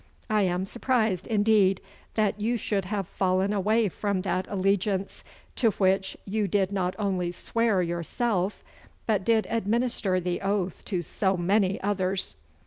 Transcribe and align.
I 0.31 0.41
am 0.41 0.65
surprised, 0.65 1.27
indeed, 1.27 1.79
that 2.15 2.39
you 2.41 2.57
should 2.57 2.85
have 2.85 3.07
fallen 3.07 3.53
away 3.53 3.87
from 3.87 4.21
that 4.23 4.47
allegiance 4.49 5.23
to 5.57 5.69
which 5.73 6.17
you 6.25 6.47
did 6.47 6.71
not 6.71 6.95
only 6.97 7.31
swear 7.31 7.83
yourself, 7.83 8.63
but 9.05 9.23
did 9.23 9.45
administer 9.51 10.19
the 10.19 10.41
oath 10.41 10.83
to 10.85 11.03
so 11.03 11.37
many 11.37 11.79
others. 11.81 12.35